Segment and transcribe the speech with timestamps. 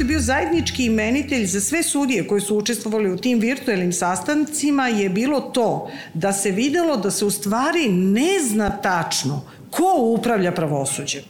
[0.00, 4.88] što je bio zajednički imenitelj za sve sudije koji su učestvovali u tim virtualnim sastancima
[4.88, 10.52] je bilo to da se videlo da se u stvari ne zna tačno ko upravlja
[10.52, 11.22] pravosuđem.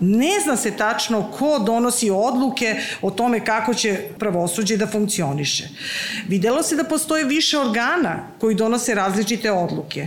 [0.00, 5.68] Ne zna se tačno ko donosi odluke o tome kako će pravosuđe da funkcioniše.
[6.28, 10.06] Videlo se da postoje više organa koji donose različite odluke.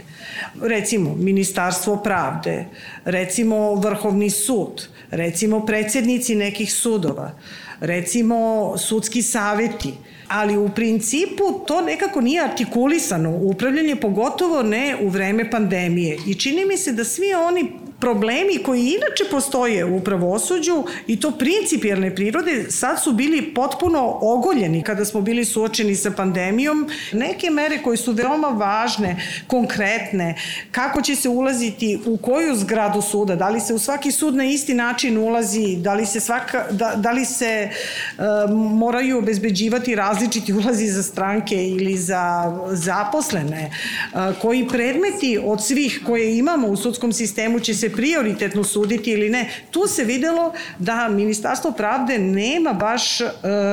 [0.61, 2.65] Recimo, Ministarstvo pravde,
[3.05, 7.31] recimo Vrhovni sud, recimo predsednici nekih sudova,
[7.79, 9.93] recimo sudski saveti,
[10.27, 16.17] ali u principu to nekako nije artikulisano upravljanje, pogotovo ne u vreme pandemije.
[16.27, 21.31] I čini mi se da svi oni problemi koji inače postoje u pravosuđu i to
[21.31, 26.89] principijalne prirode sad su bili potpuno ogoljeni kada smo bili suočeni sa pandemijom.
[27.11, 30.35] Neke mere koje su veoma važne, konkretne,
[30.71, 34.45] kako će se ulaziti u koju zgradu suda, da li se u svaki sud na
[34.45, 37.69] isti način ulazi, da li se, svaka, da, da li se
[38.17, 43.71] uh, moraju obezbeđivati različiti ulazi za stranke ili za zaposlene,
[44.13, 49.29] uh, koji predmeti od svih koje imamo u sudskom sistemu će se prioritetno suditi ili
[49.29, 49.49] ne.
[49.71, 53.27] Tu se videlo da Ministarstvo pravde nema baš e,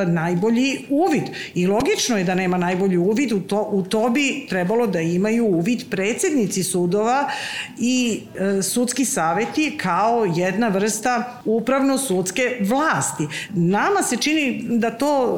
[0.06, 1.22] najbolji uvid.
[1.54, 5.46] I logično je da nema najbolji uvid, u to, u to bi trebalo da imaju
[5.46, 7.30] uvid predsednici sudova
[7.78, 8.20] i
[8.58, 13.26] e, sudski saveti kao jedna vrsta upravno-sudske vlasti.
[13.54, 15.36] Nama se čini da to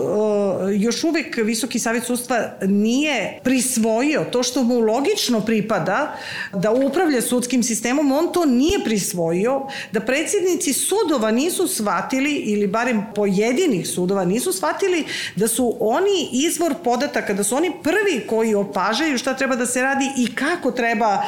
[0.71, 6.17] e, još uvek Visoki savet sudstva nije prisvojio to što mu logično pripada
[6.53, 9.61] da upravlja sudskim sistemom, on to nije nije prisvojio,
[9.93, 15.05] da predsjednici sudova nisu shvatili, ili barem pojedinih sudova nisu shvatili,
[15.37, 19.83] da su oni izvor podataka, da su oni prvi koji opažaju šta treba da se
[19.83, 21.23] radi i kako treba,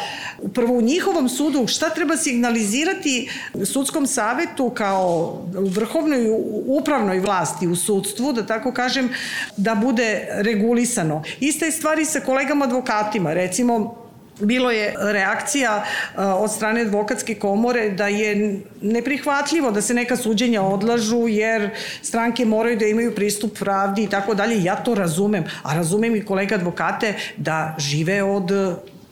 [0.54, 3.30] prvo u njihovom sudu, šta treba signalizirati
[3.64, 6.26] sudskom savetu kao vrhovnoj
[6.66, 9.10] upravnoj vlasti u sudstvu, da tako kažem,
[9.56, 11.22] da bude regulisano.
[11.40, 14.05] Ista je stvari sa kolegama advokatima, recimo
[14.40, 15.84] bilo je reakcija
[16.16, 21.70] od strane advokatske komore da je neprihvatljivo da se neka suđenja odlažu jer
[22.02, 24.64] stranke moraju da imaju pristup pravdi i tako dalje.
[24.64, 28.50] Ja to razumem, a razumem i kolega advokate da žive od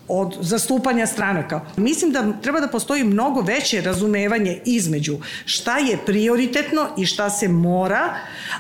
[0.09, 1.61] od zastupanja stranaka.
[1.77, 7.49] Mislim da treba da postoji mnogo veće razumevanje između šta je prioritetno i šta se
[7.49, 8.15] mora,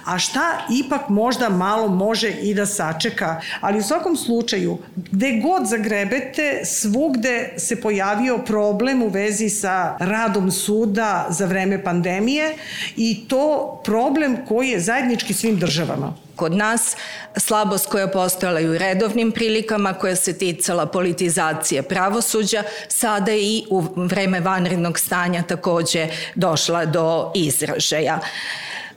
[0.04, 3.40] a šta ipak možda malo može i da sačeka.
[3.60, 10.50] Ali u svakom slučaju, gde god zagrebete, svugde se pojavio problem u vezi sa radom
[10.50, 12.54] suda za vreme pandemije
[12.96, 16.96] i to problem koji je zajednički svim državama kod nas,
[17.36, 23.80] slabost koja postojala i u redovnim prilikama, koja se ticala politizacije pravosuđa, sada i u
[23.96, 28.20] vreme vanrednog stanja takođe došla do izražaja.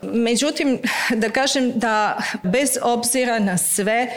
[0.01, 0.79] Međutim,
[1.15, 4.09] da kažem da bez obzira na sve, e,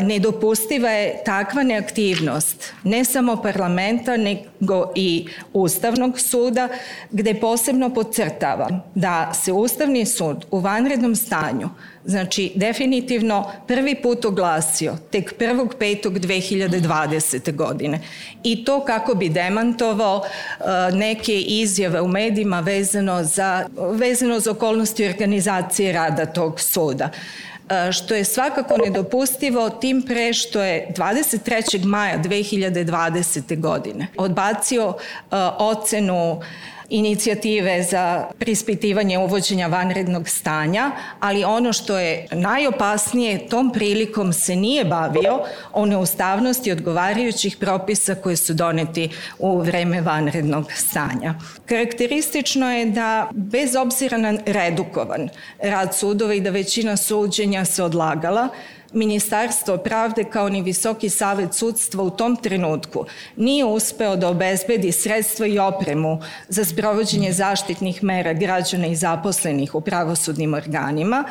[0.00, 6.68] nedopustiva je takva neaktivnost ne samo parlamenta, nego i Ustavnog suda,
[7.10, 11.68] gde posebno podcrtavam da se Ustavni sud u vanrednom stanju
[12.04, 17.54] Znači, definitivno prvi put oglasio tek 1.5.2020.
[17.54, 18.00] godine.
[18.42, 20.24] I to kako bi demantovao uh,
[20.94, 27.12] neke izjave u medijima vezano za, vezano za okolnosti organizacije rada tog suda uh,
[27.92, 31.84] što je svakako nedopustivo tim pre što je 23.
[31.84, 33.60] maja 2020.
[33.60, 34.94] godine odbacio uh,
[35.58, 36.40] ocenu
[36.92, 44.84] inicijative za prispitivanje uvođenja vanrednog stanja, ali ono što je najopasnije, tom prilikom se nije
[44.84, 45.40] bavio
[45.72, 49.08] o neustavnosti odgovarajućih propisa koje su doneti
[49.38, 51.34] u vreme vanrednog stanja.
[51.66, 55.28] Karakteristično je da bez obzira na redukovan
[55.62, 58.48] rad sudova i da većina suđenja se odlagala,
[58.92, 63.04] Ministarstvo pravde kao ni Visoki savet sudstva u tom trenutku
[63.36, 69.80] nije uspeo da obezbedi sredstva i opremu za sprovođenje zaštitnih mera građana i zaposlenih u
[69.80, 71.24] pravosudnim organima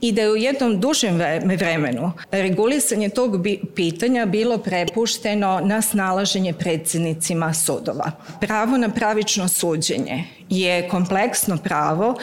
[0.00, 7.54] i da je u jednom dužem vremenu regulisanje tog pitanja bilo prepušteno na snalaženje predsednicima
[7.54, 8.10] sudova.
[8.40, 12.16] Pravo na pravično suđenje je kompleksno pravo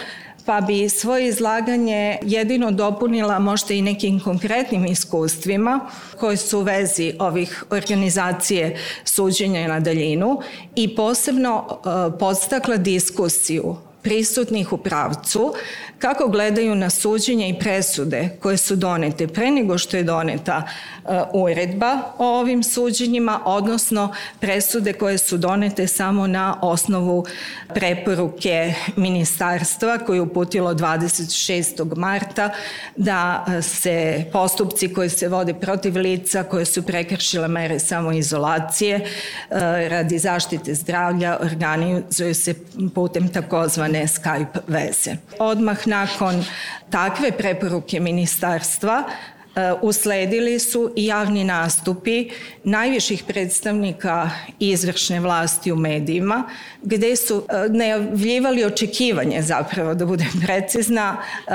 [0.46, 5.80] pa bi svoje izlaganje jedino dopunila možda i nekim konkretnim iskustvima
[6.20, 10.40] koji su u vezi ovih organizacije suđenja na daljinu
[10.76, 13.76] i posebno uh, podstakla diskusiju
[14.06, 15.54] prisutnih u pravcu
[16.00, 20.64] kako gledaju na suđenje i presude koje su donete pre nego što je doneta
[21.04, 27.26] uh, uredba o ovim suđenjima, odnosno presude koje su donete samo na osnovu
[27.74, 31.96] preporuke ministarstva koje je uputilo 26.
[31.96, 32.50] marta
[32.96, 39.58] da uh, se postupci koji se vode protiv lica koje su prekršile mere samoizolacije uh,
[39.88, 42.54] radi zaštite zdravlja organizuju se
[42.96, 45.18] putem takozvane Skype veze.
[45.40, 46.44] Odmah nakon
[46.90, 52.30] takve preporuke ministarstva e, usledili su i javni nastupi
[52.64, 56.44] najviših predstavnika izvršne vlasti u medijima,
[56.82, 61.52] gde su e, najavljivali očekivanje zapravo, da budem precizna, e,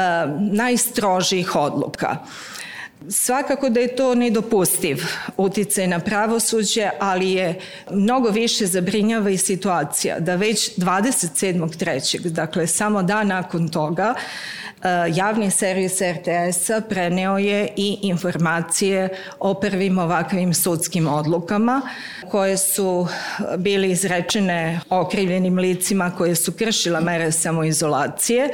[0.53, 2.17] najstrožih odluka.
[3.09, 5.03] Svakako da je to nedopustiv
[5.37, 7.61] uticaj na pravosuđe, ali je
[7.91, 12.29] mnogo više zabrinjava i situacija da već 27.3.
[12.29, 19.09] dakle samo dan nakon toga eh, javni servis RTS-a preneo je i informacije
[19.39, 21.83] o prvim ovakvim sudskim odlukama
[22.31, 23.07] koje su
[23.59, 28.51] bili izrečene okrivljenim licima koje su kršila mere samoizolacije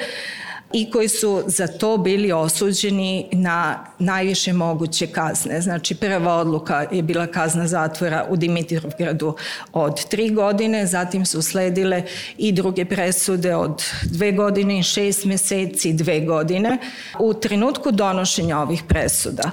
[0.76, 5.60] i koji su za to bili osuđeni na najviše moguće kazne.
[5.60, 9.34] Znači, prva odluka je bila kazna zatvora u Dimitrovgradu
[9.72, 12.02] od tri godine, zatim su sledile
[12.38, 16.78] i druge presude od dve godine i šest meseci, dve godine.
[17.18, 19.50] U trenutku donošenja ovih presuda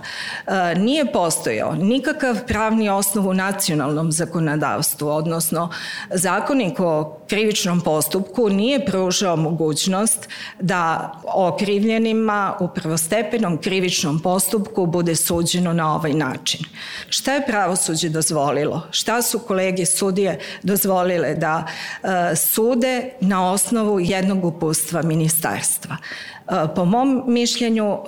[0.48, 5.70] e, nije postojao nikakav pravni osnov u nacionalnom zakonodavstvu, odnosno
[6.14, 10.30] zakonik o krivičnom postupku nije pružao mogućnost
[10.60, 16.66] da okrivljenima u prvostepenom krivičnom postupku bude suđeno na ovaj način.
[17.10, 18.88] Šta je pravosuđe dozvolilo?
[18.92, 21.66] Šta su kolege sudije dozvolile da
[22.04, 25.98] e, sude na osnovu jednog upustva ministarstva?
[25.98, 28.00] E, po mom mišljenju, e,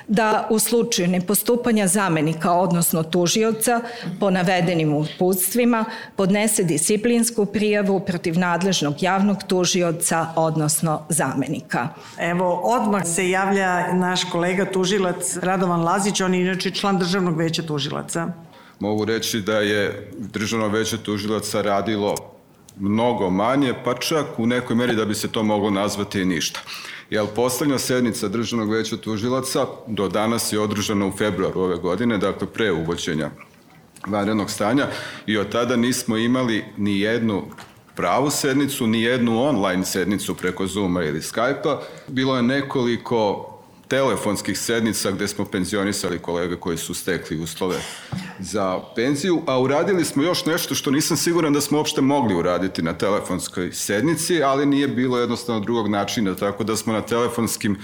[0.08, 3.80] da u slučaju nepostupanja zamenika, odnosno tužioca,
[4.20, 5.84] po navedenim uputstvima,
[6.16, 11.89] podnese disciplinsku prijavu protiv nadležnog javnog tužioca, odnosno zamenika.
[12.18, 17.62] Evo, odmah se javlja naš kolega tužilac Radovan Lazić, on je inače član Državnog veća
[17.62, 18.26] tužilaca.
[18.78, 22.14] Mogu reći da je Državno veće tužilaca radilo
[22.78, 26.60] mnogo manje, pa čak u nekoj meri da bi se to moglo nazvati i ništa.
[27.10, 32.46] Jer poslednja sednica Državnog veća tužilaca do danas je održana u februaru ove godine, dakle
[32.46, 33.30] pre uvođenja
[34.06, 34.86] vanrednog stanja
[35.26, 37.42] i od tada nismo imali ni jednu
[37.94, 41.80] pravu sednicu, ni jednu online sednicu preko Zuma ili Skype-a.
[42.08, 43.46] Bilo je nekoliko
[43.88, 47.76] telefonskih sednica gde smo penzionisali kolega koji su stekli uslove
[48.38, 52.82] za penziju, a uradili smo još nešto što nisam siguran da smo uopšte mogli uraditi
[52.82, 57.78] na telefonskoj sednici, ali nije bilo jednostavno drugog načina, tako da smo na telefonskim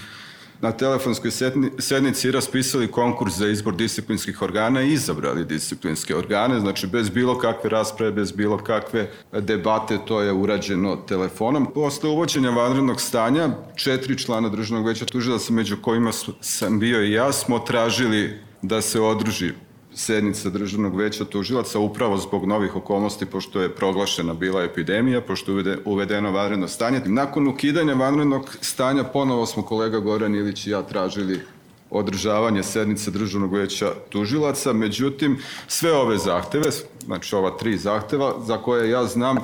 [0.61, 1.31] na telefonskoj
[1.79, 7.69] sednici raspisali konkurs za izbor disciplinskih organa i izabrali disciplinske organe, znači bez bilo kakve
[7.69, 11.67] rasprave, bez bilo kakve debate, to je urađeno telefonom.
[11.73, 16.11] Posle uvođenja vanrednog stanja, četiri člana državnog veća tužilaca, među kojima
[16.41, 19.51] sam bio i ja, smo tražili da se odruži
[19.97, 25.79] sednica državnog veća tužilaca upravo zbog novih okolnosti, pošto je proglašena bila epidemija, pošto je
[25.85, 27.01] uvedeno vanredno stanje.
[27.05, 31.41] Nakon ukidanja vanrednog stanja ponovo smo kolega Goran Ilić i ja tražili
[31.89, 35.37] održavanje sednice državnog veća tužilaca, međutim
[35.67, 36.69] sve ove zahteve,
[37.05, 39.37] znači ova tri zahteva za koje ja znam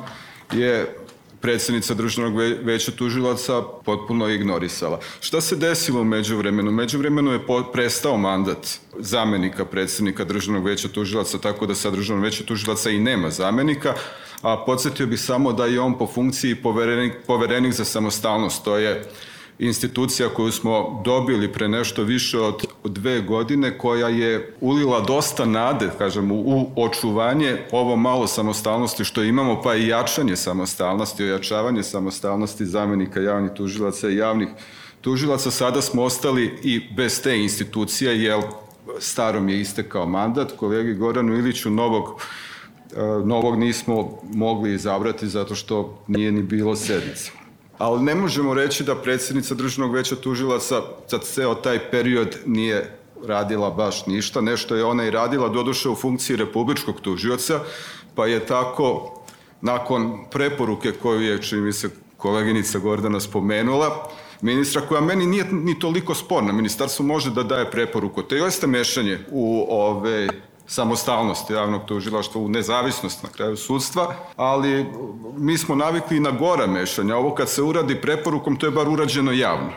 [0.51, 0.95] je
[1.44, 5.00] predsednica Društvenog veća tužilaca potpuno ignorisala.
[5.20, 6.70] Šta se desilo u međuvremenu?
[6.70, 7.40] U međuvremenu je
[7.74, 13.30] prestao mandat zamenika predsednika Državnog veća tužilaca, tako da sa Državnog veća tužilaca i nema
[13.30, 13.94] zamenika,
[14.42, 18.64] a podsjetio bih samo da je on po funkciji poverenik, poverenik za samostalnost.
[18.64, 19.04] To je
[19.60, 25.90] institucija koju smo dobili pre nešto više od dve godine, koja je ulila dosta nade,
[25.98, 33.20] kažem, u očuvanje ovo malo samostalnosti što imamo, pa i jačanje samostalnosti, ojačavanje samostalnosti zamenika
[33.20, 34.50] javnih tužilaca i javnih
[35.02, 38.42] tužilaca, sada smo ostali i bez te institucije, jer
[39.00, 42.22] starom je istekao mandat, kolegi Goranu Iliću novog
[42.96, 47.43] e, novog nismo mogli izabrati zato što nije ni bilo sednice.
[47.77, 53.70] Ali ne možemo reći da predsjednica državnog veća tužilaca za ceo taj period nije radila
[53.70, 54.42] baš ništa.
[54.42, 57.60] Nešto je ona i radila, doduše u funkciji republičkog tužioca,
[58.15, 59.20] pa je tako
[59.62, 64.10] nakon preporuke koju je, čini mi se, koleginica Gordana spomenula,
[64.42, 66.53] ministra koja meni nije ni toliko sporna.
[66.53, 68.24] Ministarstvo može da daje preporuku.
[68.24, 70.27] To jeste mešanje u ove
[70.67, 74.86] samostalnost javnog tužilaštva, u nezavisnost na kraju sudstva, ali
[75.38, 77.17] mi smo navikli na gora mešanja.
[77.17, 79.72] Ovo kad se uradi preporukom, to je bar urađeno javno.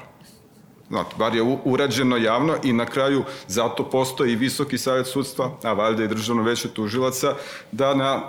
[0.88, 5.72] Znate, bar je urađeno javno i na kraju zato postoji i Visoki savjet sudstva, a
[5.72, 7.34] valjda i državno veće tužilaca,
[7.72, 8.20] da na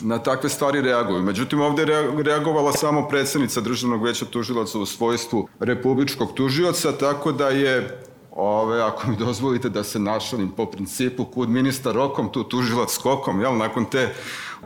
[0.00, 1.22] na takve stvari reaguju.
[1.22, 7.48] Međutim, ovde je reagovala samo predsednica državnog veća tužilaca u svojstvu republičkog tužioca, tako da
[7.48, 8.02] je
[8.38, 13.40] Ove, ako mi dozvolite da se našalim po principu kud ministar rokom, tu tužilac skokom,
[13.40, 14.14] jel, nakon te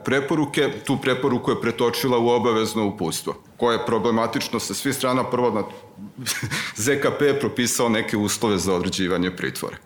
[0.05, 5.25] preporuke, tu preporuku je pretočila u obavezno upustvo, koje je problematično sa svih strana.
[5.25, 5.63] Prvo, na
[6.85, 9.77] ZKP je propisao neke uslove za određivanje pritvora.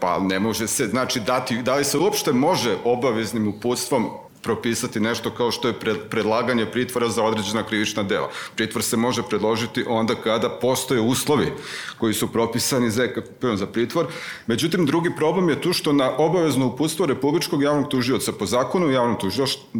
[0.00, 4.10] Pa ne može se, znači, dati, da li se uopšte može obaveznim uputstvom
[4.46, 5.74] propisati nešto kao što je
[6.10, 8.30] predlaganje pritvora za određena krivična dela.
[8.54, 11.52] Pritvor se može predložiti onda kada postoje uslovi
[11.98, 13.08] koji su propisani za,
[13.54, 14.06] za pritvor.
[14.46, 18.90] Međutim, drugi problem je tu što na obavezno uputstvo Republičkog javnog tužioca po zakonu o
[18.90, 19.16] javnom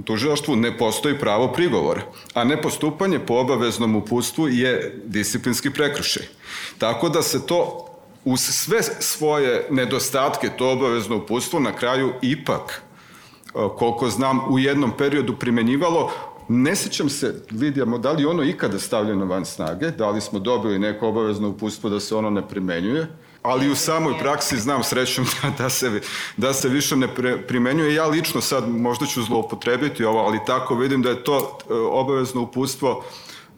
[0.05, 2.03] tužilaštvu ne postoji pravo prigovora,
[2.35, 6.27] a nepostupanje po obaveznom uputstvu je disciplinski prekršaj.
[6.79, 7.87] Tako da se to
[8.25, 12.83] uz sve svoje nedostatke to obavezno uputstvo na kraju ipak
[13.79, 16.11] koliko znam, u jednom periodu primenjivalo.
[16.49, 20.79] Ne sećam se, vidimo, da li ono ikada stavljeno van snage, da li smo dobili
[20.79, 23.07] neko obavezno uputstvo da se ono ne primenjuje,
[23.43, 26.01] ali u samoj praksi znam srećom da, da, se,
[26.37, 27.95] da se više ne pre, primenjuje.
[27.95, 32.43] Ja lično sad možda ću zloupotrebiti ovo, ali tako vidim da je to e, obavezno
[32.43, 33.05] uputstvo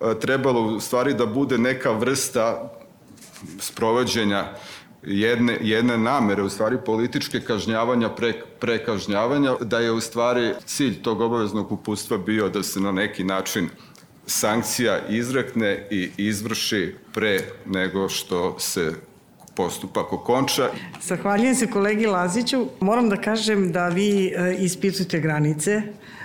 [0.00, 2.72] e, trebalo u stvari da bude neka vrsta
[3.58, 4.44] sprovođenja
[5.02, 11.20] jedne, jedne namere, u stvari političke kažnjavanja pre, prekažnjavanja, da je u stvari cilj tog
[11.20, 13.68] obaveznog uputstva bio da se na neki način
[14.26, 18.92] sankcija izrekne i izvrši pre nego što se
[19.54, 20.68] postupak okonča.
[21.02, 22.66] Zahvaljujem se kolegi Laziću.
[22.80, 25.82] Moram da kažem da vi e, ispitujete granice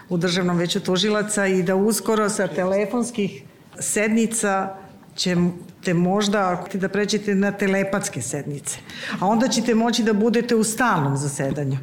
[0.10, 3.44] u Državnom veću tužilaca i da uskoro sa telefonskih
[3.80, 4.83] sednica
[5.16, 8.80] ćete možda da pređete na telepatske sednice,
[9.20, 11.78] a onda ćete moći da budete u stalnom zasedanju.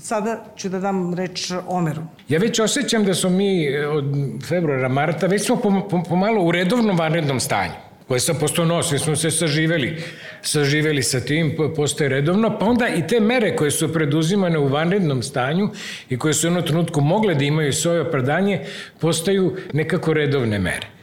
[0.00, 2.02] Sada ću da dam reč Omeru.
[2.28, 4.04] Ja već osjećam da smo mi e, od
[4.48, 5.60] februara, marta, već smo
[6.08, 10.02] pomalo u redovnom vanrednom stanju koje sam postao nos, mi smo se saživeli,
[10.42, 15.22] saživeli sa tim, postoje redovno, pa onda i te mere koje su preduzimane u vanrednom
[15.22, 15.68] stanju
[16.08, 18.60] i koje su u jednom trenutku mogle da imaju svoje opravdanje,
[19.00, 20.97] postaju nekako redovne mere.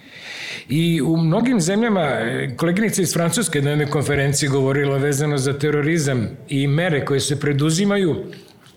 [0.69, 2.09] I u mnogim zemljama,
[2.57, 8.23] koleginica iz Francuske na jednoj konferenciji govorila vezano za terorizam i mere koje se preduzimaju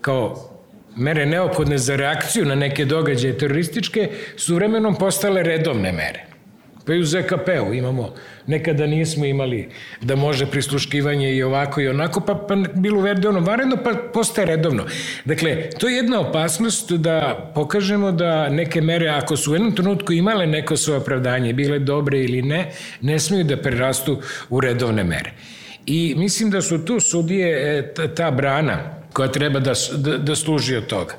[0.00, 0.50] kao
[0.96, 6.27] mere neophodne za reakciju na neke događaje terorističke su vremenom postale redovne mere.
[6.88, 8.14] Pa i u ZKP-u imamo,
[8.46, 9.68] nekada nismo imali
[10.00, 14.46] da može prisluškivanje i ovako i onako, pa, pa bilo uvede ono varedno, pa postaje
[14.46, 14.84] redovno.
[15.24, 20.12] Dakle, to je jedna opasnost da pokažemo da neke mere, ako su u jednom trenutku
[20.12, 25.32] imale neko svoje opravdanje, bile dobre ili ne, ne smiju da prerastu u redovne mere.
[25.86, 28.78] I mislim da su tu sudije e, ta brana
[29.12, 31.14] koja treba da, da, da služi od toga.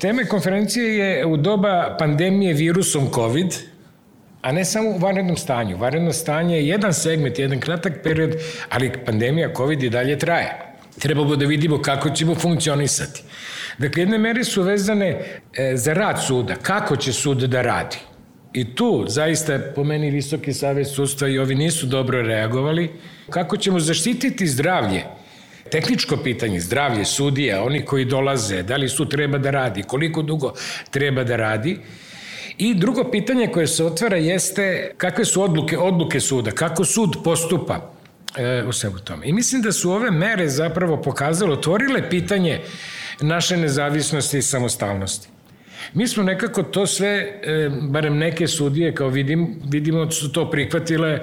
[0.00, 3.73] Teme konferencije je u doba pandemije virusom COVID,
[4.44, 5.76] a ne samo u vanrednom stanju.
[5.76, 8.34] Vanredno stanje je jedan segment, jedan kratak period,
[8.68, 10.50] ali pandemija COVID i dalje traje.
[10.98, 13.22] Trebamo da vidimo kako ćemo funkcionisati.
[13.78, 17.96] Dakle, jedne mere su vezane e, za rad suda, kako će sud da radi.
[18.52, 22.90] I tu zaista po meni Visoki savjet sudstva i ovi nisu dobro reagovali.
[23.30, 25.04] Kako ćemo zaštititi zdravlje
[25.70, 30.52] tehničko pitanje, zdravlje sudija, oni koji dolaze, da li sud treba da radi, koliko dugo
[30.90, 31.78] treba da radi,
[32.58, 37.92] I drugo pitanje koje se otvara jeste kakve su odluke, odluke suda, kako sud postupa
[38.36, 39.26] e, u svemu tome.
[39.26, 42.60] I mislim da su ove mere zapravo pokazale, otvorile pitanje
[43.20, 45.28] naše nezavisnosti i samostalnosti.
[45.94, 51.20] Mi smo nekako to sve, e, barem neke sudije, kao vidim, vidimo, su to prihvatile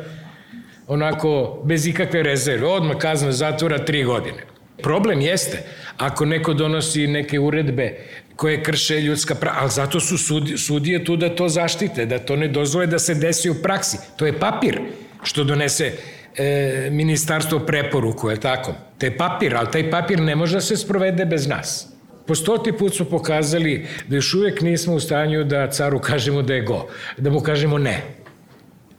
[0.88, 2.68] onako bez ikakve rezerve.
[2.68, 4.44] Odmah kazna zatvora tri godine.
[4.84, 5.64] Problem jeste,
[5.98, 7.98] ako neko donosi neke uredbe
[8.36, 12.36] koje krše ljudska prava, ali zato su sudi, sudije tu da to zaštite, da to
[12.36, 13.98] ne dozvole da se desi u praksi.
[14.16, 14.80] To je papir
[15.24, 15.92] što donese
[16.38, 18.76] e, ministarstvo preporuku, je tako?
[18.98, 21.88] To je papir, ali taj papir ne može da se sprovede bez nas.
[22.28, 26.54] Po stoti put smo pokazali da još uvek nismo u stanju da caru kažemo da
[26.54, 28.02] je go, da mu kažemo ne.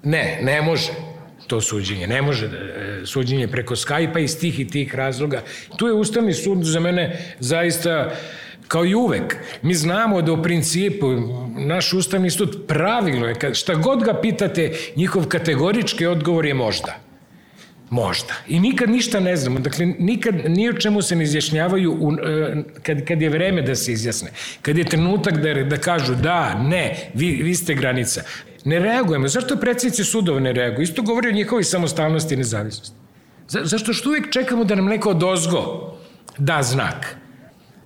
[0.02, 0.92] Ne, ne može
[1.46, 2.06] to suđenje.
[2.06, 2.58] Ne može da,
[3.06, 5.42] suđenje preko Skype-a iz tih i tih razloga.
[5.76, 8.10] Tu je Ustavni sud za mene zaista
[8.72, 9.36] kao i uvek.
[9.62, 11.06] Mi znamo da u principu
[11.56, 16.94] naš Ustavni sud pravilo je, šta god ga pitate, njihov kategorički odgovor je možda.
[17.90, 18.34] Možda.
[18.48, 19.60] I nikad ništa ne znamo.
[19.60, 23.74] Dakle, nikad ni o čemu se ne izjašnjavaju u, e, kad, kad je vreme da
[23.74, 24.30] se izjasne.
[24.62, 28.22] Kad je trenutak da, da kažu da, ne, vi, vi ste granica.
[28.64, 29.28] Ne reagujemo.
[29.28, 30.82] Zašto predsjednici sudova ne reaguju?
[30.82, 32.96] Isto govori o njihovoj samostalnosti i nezavisnosti.
[33.48, 35.92] Za, zašto što uvijek čekamo da nam neko od ozgo
[36.38, 37.21] da znak?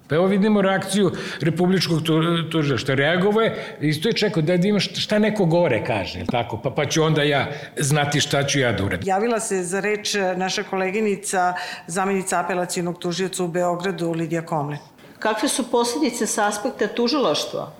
[0.08, 1.10] Pa evo vidimo reakciju
[1.40, 2.02] Republičkog
[2.50, 2.94] tužilaštva.
[2.94, 6.60] Reagovo je, isto je čekao da ima šta neko gore kaže, tako?
[6.62, 7.46] Pa, pa ću onda ja
[7.76, 9.08] znati šta ću ja da uradim.
[9.08, 11.54] Javila se za reč naša koleginica,
[11.86, 14.78] zamjenica apelacijonog tužioca u Beogradu, Lidija Komle.
[15.18, 17.72] Kakve su posljedice sa aspekta tužilaštva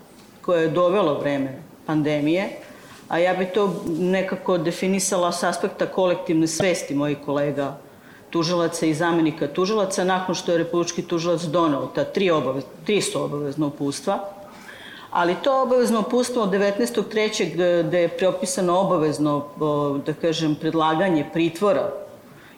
[0.43, 2.49] koje je dovelo vreme pandemije,
[3.09, 7.79] a ja bi to nekako definisala s aspekta kolektivne svesti mojih kolega
[8.37, 13.23] tužilaca i zamenika tužilaca nakon što je republički tužilac donao ta tri, obavez, tri su
[13.23, 14.19] obavezno upustva,
[15.11, 17.85] ali to obavezno upustvo od 19.3.
[17.87, 19.47] gde je propisano obavezno,
[20.07, 21.89] da kažem, predlaganje pritvora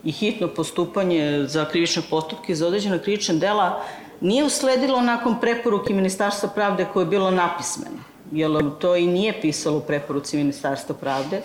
[0.05, 3.83] i hitno postupanje za krivične postupke za određena krivična dela
[4.21, 9.79] nije usledilo nakon preporuke Ministarstva pravde koje je bilo napismeno, jer to i nije pisalo
[9.79, 11.43] u preporuci Ministarstva pravde,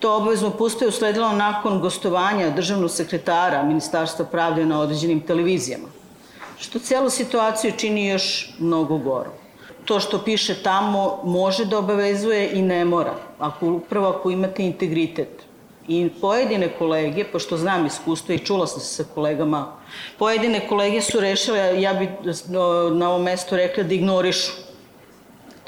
[0.00, 5.88] To obavezno pusto je usledilo nakon gostovanja državnog sekretara Ministarstva pravde na određenim televizijama,
[6.58, 9.32] što celu situaciju čini još mnogo gorom.
[9.84, 15.42] To što piše tamo može da obavezuje i ne mora, ako, upravo ako imate integritet.
[15.88, 19.72] I pojedine kolege, pošto znam iskustvo i čula sam se sa kolegama,
[20.18, 22.08] pojedine kolege su rešile, ja bi
[22.90, 24.69] na ovom mestu rekla da ignorišu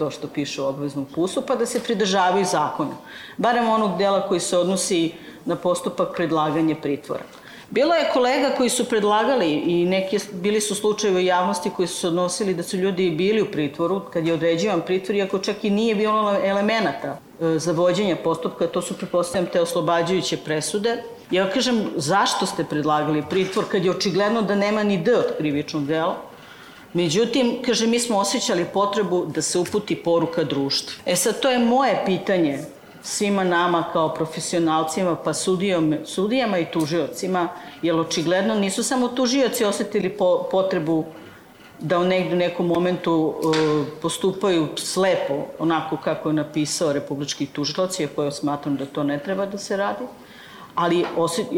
[0.02, 2.96] to što piše u obveznom pusu, pa da se pridržavaju zakona.
[3.36, 5.12] Barem onog dela koji se odnosi
[5.44, 7.22] na postupak predlaganja pritvora.
[7.70, 12.00] Bilo je kolega koji su predlagali i neki bili su slučajevi u javnosti koji su
[12.00, 15.70] se odnosili da su ljudi bili u pritvoru kad je određivan pritvor, iako čak i
[15.70, 21.02] nije bilo elemenata e, za vođenje postupka, to su prepostavljam te oslobađajuće presude.
[21.30, 25.86] Ja kažem, zašto ste predlagali pritvor kad je očigledno da nema ni D od krivičnog
[25.86, 26.31] dela?
[26.92, 31.02] Međutim, kaže, mi smo osjećali potrebu da se uputi poruka društvu.
[31.07, 32.59] E sad, to je moje pitanje
[33.02, 37.48] svima nama kao profesionalcima, pa sudijom, sudijama i tužiocima,
[37.83, 41.05] jer očigledno nisu samo tužioci osetili po, potrebu
[41.81, 48.31] da u negdje nekom momentu uh, postupaju slepo, onako kako je napisao republički tužilac, iako
[48.31, 50.05] smatram da to ne treba da se radi,
[50.74, 51.04] ali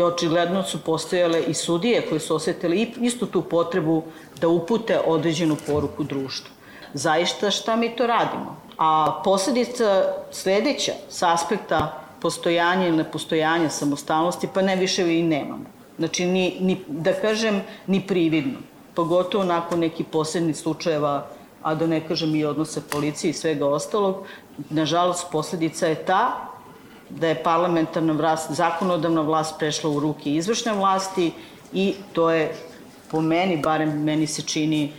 [0.02, 4.02] očigledno su postojale i sudije koje su osetili istu tu potrebu
[4.40, 6.50] da upute određenu poruku društvu.
[6.94, 8.56] Zaista šta mi to radimo?
[8.78, 15.64] A posledica sledeća sa aspekta postojanja ili nepostojanja samostalnosti, pa ne više i nemamo.
[15.98, 18.58] Znači, ni, ni, da kažem, ni prividno.
[18.94, 21.26] Pogotovo nakon nekih poslednjih slučajeva,
[21.62, 24.26] a da ne kažem i odnose policije i svega ostalog,
[24.70, 26.53] nažalost, posledica je ta
[27.10, 31.32] da je parlamentarna vlast, zakonodavna vlast prešla u ruke izvršne vlasti
[31.72, 32.54] i to je
[33.10, 34.92] po meni, barem meni se čini,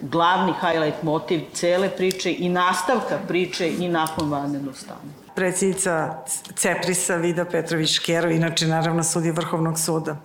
[0.00, 5.20] glavni highlight motiv cele priče i nastavka priče i nakon vanrednog stanja.
[5.34, 6.22] Predsjednica
[6.56, 10.16] Ceprisa Vida Petrović-Kero, inače naravno sudi Vrhovnog suda.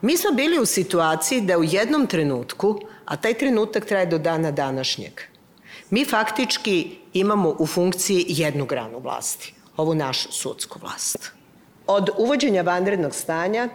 [0.00, 4.50] Mi smo bili u situaciji da u jednom trenutku, a taj trenutak traje do dana
[4.50, 5.20] današnjeg,
[5.90, 11.32] mi faktički imamo u funkciji jednu granu vlasti ovu našu sudsku vlast.
[11.86, 13.68] Od uvođenja vanrednog stanja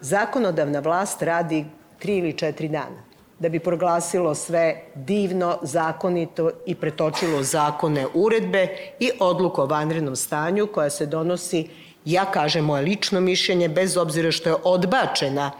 [0.00, 1.66] zakonodavna vlast radi
[1.98, 9.10] tri ili četiri dana da bi proglasilo sve divno, zakonito i pretočilo zakone uredbe i
[9.20, 11.68] odluku o vanrednom stanju koja se donosi,
[12.04, 15.50] ja kažem moje lično mišljenje, bez obzira što je odbačena,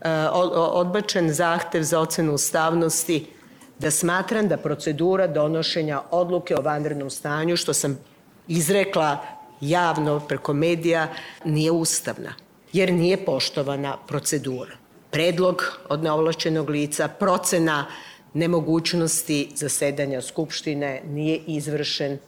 [0.00, 0.10] e,
[0.54, 3.26] odbačen zahtev za ocenu ustavnosti,
[3.78, 7.98] da smatram da procedura donošenja odluke o vanrednom stanju, što sam
[8.50, 9.18] izrekla
[9.60, 11.08] javno preko medija
[11.44, 12.34] nije ustavna,
[12.72, 14.72] jer nije poštovana procedura.
[15.10, 17.86] Predlog od neovlašćenog lica, procena
[18.34, 22.18] nemogućnosti zasedanja Skupštine nije izvršen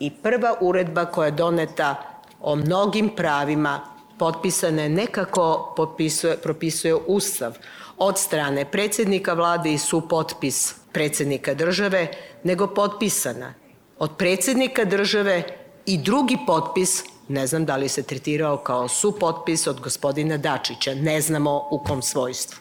[0.00, 1.94] i prva uredba koja je doneta
[2.40, 3.80] o mnogim pravima
[4.18, 7.58] potpisana je nekako potpisuje, propisuje Ustav
[7.98, 12.06] od strane predsednika vlade i su potpis predsednika države,
[12.44, 13.54] nego potpisana
[13.98, 19.80] od predsednika države i drugi potpis Ne znam da li se tretirao kao supotpis od
[19.80, 22.58] gospodina Dačića, ne znamo u kom svojstvu.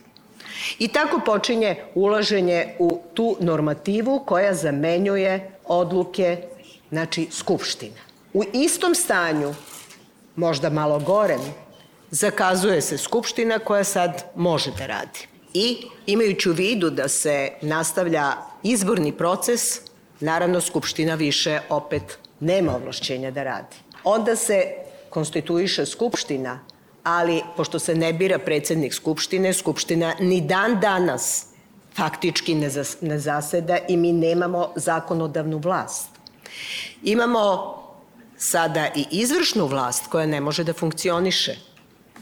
[0.79, 6.37] I tako počinje ulaženje u tu normativu koja zamenjuje odluke,
[6.89, 8.01] znači Skupština.
[8.33, 9.53] U istom stanju,
[10.35, 11.41] možda malo gorem,
[12.11, 15.27] zakazuje se Skupština koja sad može da radi.
[15.53, 18.31] I imajući u vidu da se nastavlja
[18.63, 19.61] izborni proces,
[20.19, 23.75] naravno Skupština više opet nema ovlašćenja da radi.
[24.03, 24.63] Onda se
[25.09, 26.59] konstituiše Skupština,
[27.03, 31.45] ali pošto se ne bira predsednik Skupštine, Skupština ni dan danas
[31.95, 36.09] faktički ne, zas, ne zaseda i mi nemamo zakonodavnu vlast.
[37.03, 37.77] Imamo
[38.37, 41.55] sada i izvršnu vlast koja ne može da funkcioniše,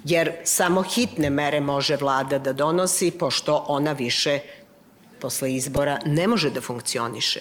[0.03, 4.39] jer samo hitne mere može vlada da donosi, pošto ona više
[5.21, 7.39] posle izbora ne može da funkcioniše.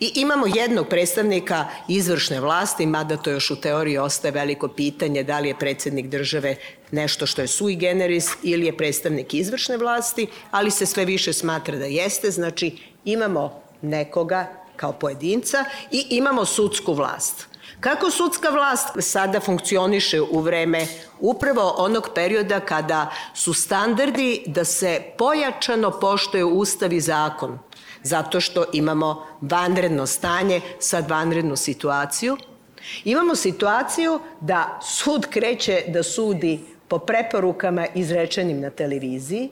[0.00, 5.38] I imamo jednog predstavnika izvršne vlasti, mada to još u teoriji ostaje veliko pitanje da
[5.38, 6.56] li je predsednik države
[6.90, 11.78] nešto što je sui generis ili je predstavnik izvršne vlasti, ali se sve više smatra
[11.78, 17.51] da jeste, znači imamo nekoga kao pojedinca i imamo sudsku vlast.
[17.82, 20.86] Kako sudska vlast sada funkcioniše u vreme
[21.20, 27.58] upravo onog perioda kada su standardi da se pojačano poštoje ustav i zakon,
[28.02, 32.36] zato što imamo vanredno stanje, sad vanrednu situaciju.
[33.04, 39.50] Imamo situaciju da sud kreće da sudi po preporukama izrečenim na televiziji,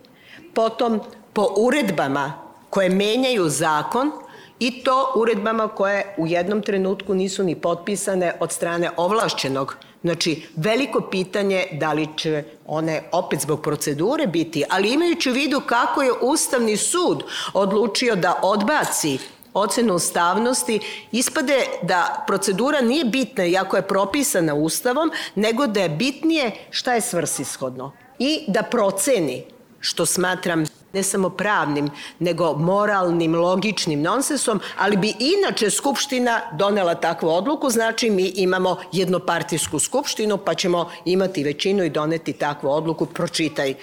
[0.54, 1.00] potom
[1.32, 2.32] po uredbama
[2.70, 4.12] koje menjaju zakon,
[4.60, 9.76] i to uredbama koje u jednom trenutku nisu ni potpisane od strane ovlašćenog.
[10.02, 15.60] Znači, veliko pitanje da li će one opet zbog procedure biti, ali imajući u vidu
[15.66, 17.22] kako je Ustavni sud
[17.54, 19.18] odlučio da odbaci
[19.54, 20.80] ocenu ustavnosti,
[21.12, 27.00] ispade da procedura nije bitna, iako je propisana Ustavom, nego da je bitnije šta je
[27.00, 29.44] svrsishodno i da proceni
[29.80, 37.28] što smatram ne samo pravnim, nego moralnim, logičnim nonsensom, ali bi inače Skupština donela takvu
[37.28, 43.74] odluku, znači mi imamo jednopartijsku Skupštinu, pa ćemo imati većinu i doneti takvu odluku, pročitaj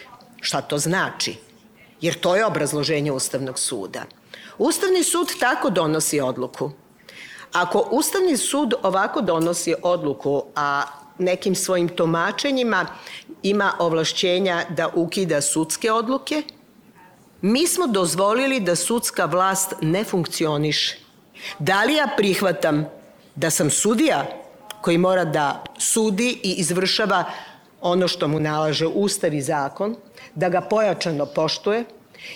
[0.42, 1.36] šta to znači.
[2.02, 4.04] Jer to je obrazloženje Ustavnog suda.
[4.58, 6.72] Ustavni sud tako donosi odluku.
[7.54, 10.84] Ako Ustavni sud ovako donosi odluku, a
[11.18, 12.86] nekim svojim tomačenjima
[13.44, 16.44] ima ovlašćenja da ukida sudske odluke,
[17.42, 20.98] mi smo dozvolili da sudska vlast ne funkcioniše.
[21.60, 22.86] Da li ja prihvatam
[23.36, 24.26] da sam sudija
[24.82, 27.24] koji mora da sudi i izvršava
[27.82, 29.96] ono što mu nalaže Ustav i zakon,
[30.36, 31.84] da ga pojačano poštuje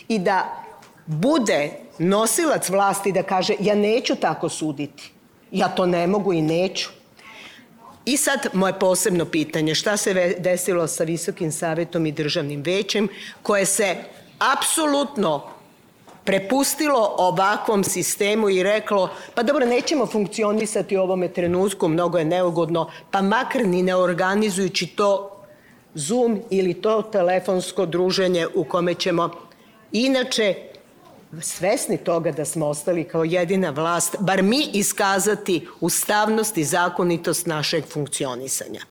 [0.07, 0.63] i da
[1.05, 5.11] bude nosilac vlasti da kaže ja neću tako suditi,
[5.51, 6.89] ja to ne mogu i neću.
[8.05, 13.07] I sad moje posebno pitanje, šta se desilo sa Visokim savetom i državnim većem
[13.43, 13.95] koje se
[14.53, 15.41] apsolutno
[16.23, 22.91] prepustilo ovakvom sistemu i reklo pa dobro nećemo funkcionisati u ovome trenutku, mnogo je neugodno,
[23.11, 25.37] pa makar ni ne organizujući to
[25.93, 29.29] Zoom ili to telefonsko druženje u kome ćemo
[29.91, 30.55] inače
[31.41, 37.83] svesni toga da smo ostali kao jedina vlast, bar mi iskazati ustavnost i zakonitost našeg
[37.85, 38.81] funkcionisanja.